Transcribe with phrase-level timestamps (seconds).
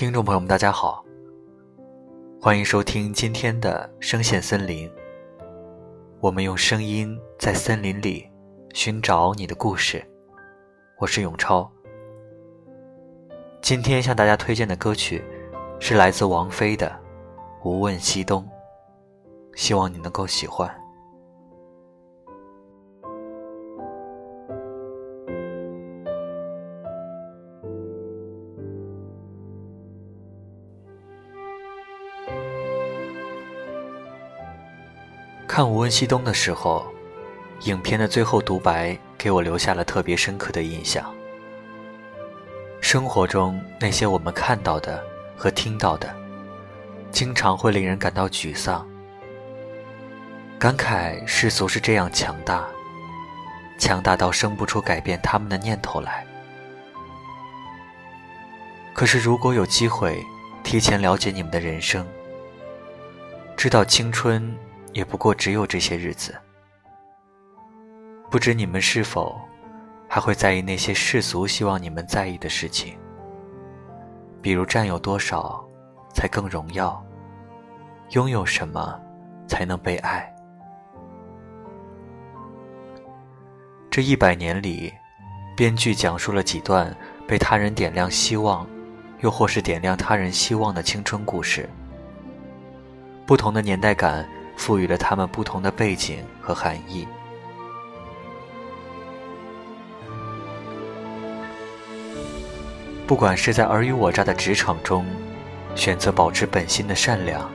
[0.00, 1.04] 听众朋友们，大家好，
[2.40, 4.90] 欢迎收听今天的声线森林。
[6.20, 8.26] 我们用声音在森林里
[8.72, 10.02] 寻找你的故事。
[10.96, 11.70] 我是永超。
[13.60, 15.22] 今天向大家推荐的歌曲
[15.78, 16.86] 是来自王菲的
[17.68, 18.42] 《无问西东》，
[19.54, 20.79] 希望你能够喜欢。
[35.60, 36.86] 看《无问西东》的时候，
[37.64, 41.14] 影片的最后独白给我留下了特别深刻的印象。
[42.80, 45.04] 生活中那些我们看到的
[45.36, 46.16] 和听到的，
[47.10, 48.88] 经常会令人感到沮丧，
[50.58, 52.66] 感慨世俗是这样强大，
[53.78, 56.26] 强大到生不出改变他们的念头来。
[58.94, 60.24] 可是，如果有机会
[60.64, 62.06] 提前了解你们的人生，
[63.58, 64.56] 知道青春。
[64.92, 66.34] 也不过只有这些日子，
[68.28, 69.40] 不知你们是否
[70.08, 72.98] 还会在意那些世俗希望你们在意的事情，
[74.42, 75.64] 比如占有多少
[76.12, 77.00] 才更荣耀，
[78.10, 79.00] 拥有什么
[79.46, 80.28] 才能被爱。
[83.90, 84.92] 这一百年里，
[85.56, 86.92] 编剧讲述了几段
[87.28, 88.66] 被他人点亮希望，
[89.20, 91.68] 又或是点亮他人希望的青春故事，
[93.24, 94.28] 不同的年代感。
[94.60, 97.08] 赋予了他们不同的背景和含义。
[103.06, 105.06] 不管是在尔虞我诈的职场中，
[105.74, 107.50] 选择保持本心的善良，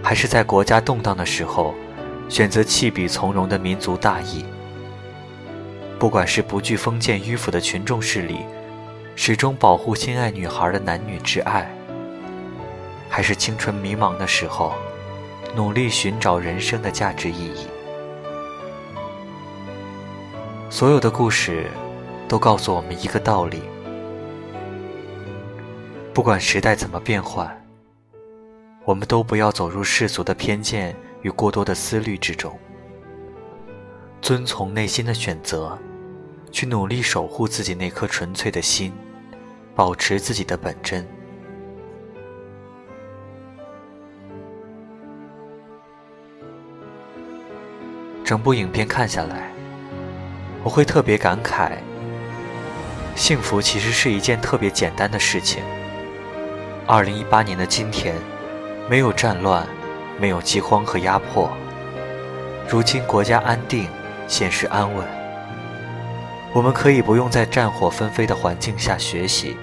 [0.00, 1.74] 还是在国家动荡的时候，
[2.28, 4.44] 选择弃笔从戎的民族大义；
[5.98, 8.38] 不管是不惧封建迂腐的群众势力，
[9.16, 11.68] 始终保护心爱女孩的男女之爱，
[13.08, 14.72] 还是青春迷茫的时候。
[15.54, 17.66] 努力寻找人生的价值意义。
[20.70, 21.66] 所有的故事
[22.28, 23.62] 都告诉我们一个道理：
[26.12, 27.50] 不管时代怎么变换，
[28.84, 32.56] 我们都不要走入世俗的偏见与过多的思虑之中，
[34.20, 35.76] 遵从内心的选择，
[36.52, 38.92] 去努力守护自己那颗纯粹的心，
[39.74, 41.04] 保持自己的本真。
[48.28, 49.50] 整部影片看下来，
[50.62, 51.70] 我会特别感慨：
[53.16, 55.62] 幸福其实是一件特别简单的事情。
[56.86, 58.14] 二零一八年的今天，
[58.86, 59.66] 没有战乱，
[60.20, 61.50] 没有饥荒和压迫。
[62.68, 63.88] 如今国家安定，
[64.26, 65.06] 现实安稳，
[66.52, 69.56] 我们可以不用在战火纷飞的环境下学习，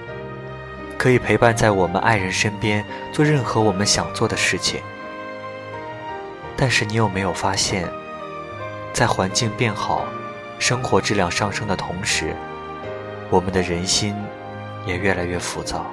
[0.98, 4.80] 可以陪伴在我们爱人身边，做任何我们想做的事情。
[6.56, 7.88] 但是你有没有发现？
[8.96, 10.06] 在环境变好、
[10.58, 12.34] 生活质量上升的同时，
[13.28, 14.16] 我们的人心
[14.86, 15.84] 也越来越浮躁。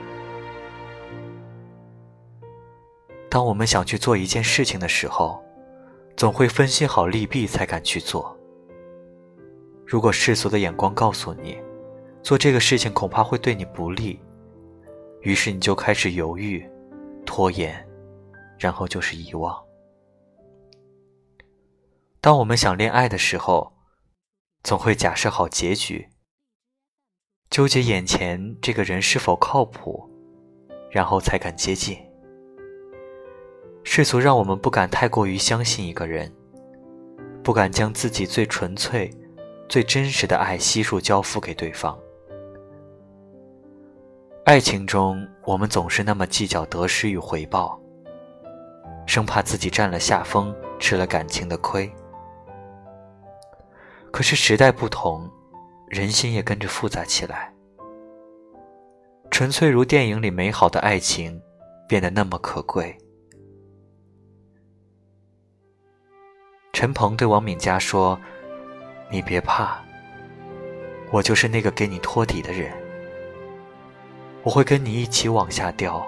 [3.30, 5.44] 当我们想去做一件事情的时候，
[6.16, 8.34] 总会分析好利弊才敢去做。
[9.85, 11.58] 如果世俗的眼光告诉你，
[12.22, 14.18] 做这个事情恐怕会对你不利，
[15.24, 16.66] 于是你就开始犹豫、
[17.25, 17.85] 拖延，
[18.58, 19.62] 然后就是遗忘。
[22.23, 23.73] 当我们想恋爱的时候，
[24.63, 26.07] 总会假设好结局，
[27.50, 30.09] 纠结眼前这个人是否靠谱，
[30.89, 31.97] 然后才敢接近。
[33.84, 36.34] 世俗让我们不敢太过于相信一个人，
[37.44, 39.11] 不敢将自己最纯粹、
[39.67, 42.00] 最真实的爱悉数交付给对方。
[44.45, 47.78] 爱情中，我们总是那么计较得失与回报，
[49.05, 51.94] 生怕自己占了下风，吃了感情的亏。
[54.13, 55.28] 可是时代不同，
[55.88, 57.52] 人心也跟着复杂起来。
[59.32, 61.41] 纯粹如电影里美好的爱情，
[61.88, 62.96] 变得那么可贵。
[66.73, 68.16] 陈鹏对王敏佳说
[69.09, 69.84] ：“你别怕，
[71.09, 72.72] 我就是那个给你托底的人。
[74.43, 76.05] 我会跟你一起往下掉，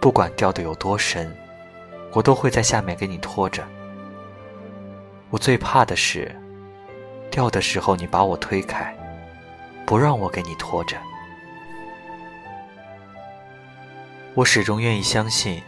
[0.00, 1.30] 不管掉的有多深，
[2.14, 3.62] 我都会在下面给你拖着。
[5.28, 6.34] 我最怕的是。”
[7.34, 8.96] 掉的时候，你把我推开，
[9.84, 10.96] 不让我给你拖着。
[14.34, 15.60] 我始终愿意相信，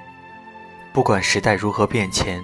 [0.92, 2.40] 不管时代如何变迁，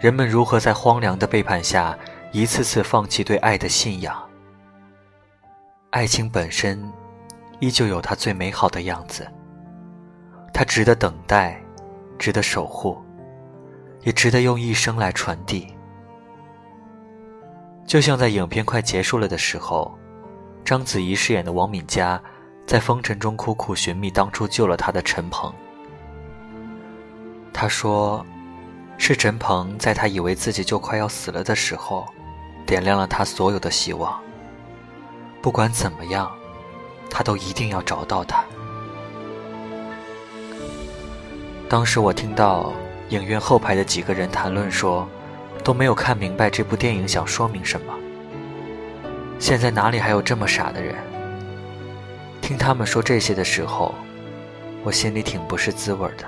[0.00, 1.98] 人们如何在荒凉的背叛下
[2.30, 4.16] 一次次放弃对爱的信仰，
[5.90, 6.80] 爱情本身
[7.58, 9.26] 依旧有它最美好的样子。
[10.54, 11.60] 它值得等待，
[12.16, 12.96] 值得守护，
[14.02, 15.74] 也值得用一生来传递。
[17.90, 19.98] 就像在影片快结束了的时候，
[20.64, 22.22] 章子怡饰演的王敏佳，
[22.64, 25.52] 在风尘中苦苦寻觅当初救了她的陈鹏。
[27.52, 28.24] 他说
[28.96, 32.06] ：“是陈鹏在他以为自己就快要死了的时候，
[32.64, 34.22] 点亮了他所有的希望。
[35.42, 36.30] 不管怎么样，
[37.10, 38.44] 他都一定要找到他。”
[41.68, 42.72] 当时我听到
[43.08, 45.08] 影院后排的几个人谈论说。
[45.62, 47.94] 都没有看明白这部电影想说明什么。
[49.38, 50.94] 现在哪里还有这么傻的人？
[52.40, 53.94] 听他们说这些的时候，
[54.82, 56.24] 我心里挺不是滋味的。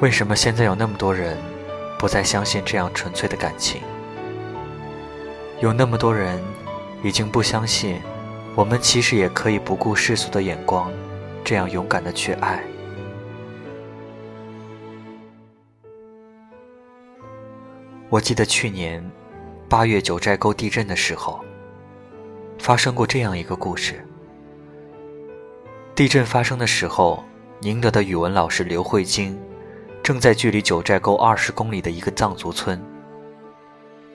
[0.00, 1.36] 为什么现在有那么多人
[1.98, 3.80] 不再相信这样纯粹的感情？
[5.60, 6.40] 有那么多人
[7.02, 8.00] 已经不相信，
[8.54, 10.90] 我们其实也可以不顾世俗的眼光，
[11.44, 12.62] 这样勇敢的去爱。
[18.10, 19.04] 我记得去年
[19.68, 21.44] 八月九寨沟地震的时候，
[22.58, 24.02] 发生过这样一个故事。
[25.94, 27.22] 地震发生的时候，
[27.60, 29.38] 宁德的语文老师刘慧晶
[30.02, 32.82] 正在距离九寨沟二十公里的一个藏族村。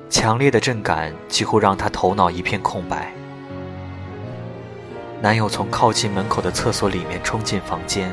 [0.09, 3.13] 强烈的震感几乎让她头脑一片空白。
[5.21, 8.11] 男友从靠近门口的厕所里面冲进房间，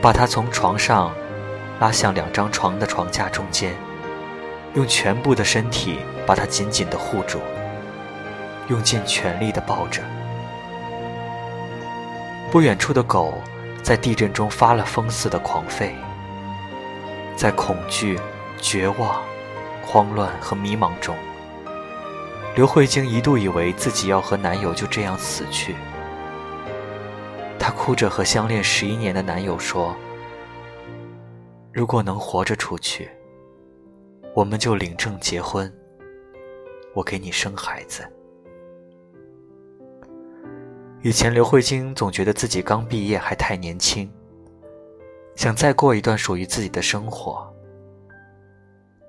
[0.00, 1.14] 把她从床上
[1.78, 3.74] 拉向两张床的床架中间。
[4.76, 7.40] 用全部的身体把他紧紧地护住，
[8.68, 10.02] 用尽全力地抱着。
[12.52, 13.34] 不远处的狗
[13.82, 15.92] 在地震中发了疯似的狂吠，
[17.34, 18.20] 在恐惧、
[18.60, 19.22] 绝望、
[19.82, 21.16] 慌乱和迷茫中，
[22.54, 25.74] 刘慧晶一度以为自己要和男友就这样死去。
[27.58, 29.96] 她哭着和相恋十一年的男友说
[31.72, 33.10] ：“如果能活着出去。”
[34.36, 35.72] 我们就领证结婚，
[36.94, 38.06] 我给你生孩子。
[41.00, 44.12] 以前刘慧晶总觉得自己刚毕业还太年轻，
[45.36, 47.50] 想再过一段属于自己的生活。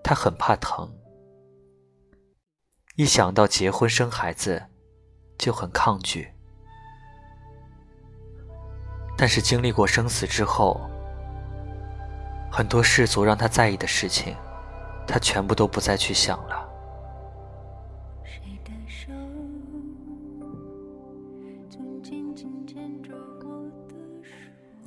[0.01, 0.89] 她很怕疼，
[2.95, 4.63] 一想到结婚生孩子
[5.37, 6.25] 就很抗拒。
[9.17, 10.79] 但是经历过生死之后，
[12.49, 14.33] 很多世俗让她在意的事情。
[15.07, 16.67] 他全部都不再去想了。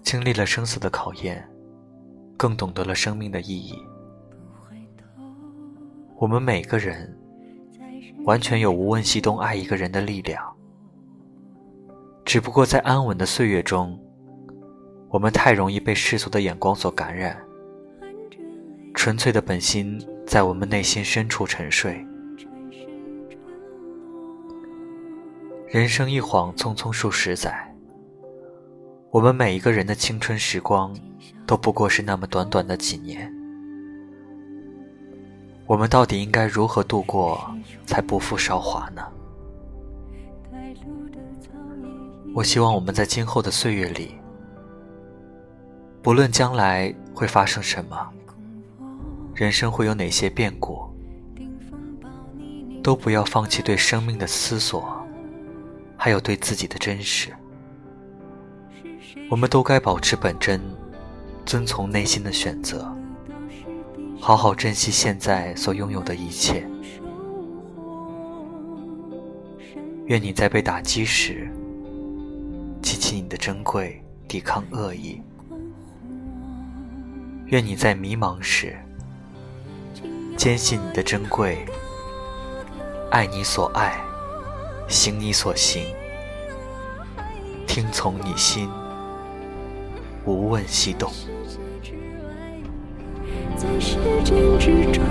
[0.03, 1.49] 经历了生死的考验，
[2.37, 3.79] 更懂得了生命的意义。
[6.17, 7.17] 我们每个人
[8.25, 10.45] 完全有无问西东爱一个人的力量，
[12.25, 13.99] 只不过在安稳的岁月中，
[15.09, 17.41] 我们太容易被世俗的眼光所感染。
[18.95, 22.05] 纯粹的本心在我们内心深处沉睡。
[25.69, 27.75] 人生一晃匆匆数十载，
[29.11, 30.95] 我们每一个人的青春时光
[31.47, 33.33] 都不过是那么短短的几年。
[35.67, 37.49] 我们到底应该如何度过
[37.87, 39.03] 才不负韶华呢？
[42.35, 44.17] 我希望我们在今后的岁月里，
[46.03, 48.12] 不论将来会发生什么。
[49.35, 50.89] 人生会有哪些变故？
[52.83, 55.07] 都不要放弃对生命的思索，
[55.97, 57.31] 还有对自己的真实。
[59.31, 60.61] 我们都该保持本真，
[61.45, 62.91] 遵从内心的选择，
[64.19, 66.67] 好好珍惜现在所拥有的一切。
[70.07, 71.51] 愿你在被打击时，
[72.83, 75.21] 记起你的珍贵，抵抗恶意；
[77.47, 78.77] 愿你在迷茫时。
[80.40, 81.66] 坚信你的珍贵，
[83.11, 84.02] 爱你所爱，
[84.88, 85.85] 行你所行，
[87.66, 88.66] 听从你心，
[90.25, 91.12] 无问西东。
[93.54, 95.04] 在时间之中，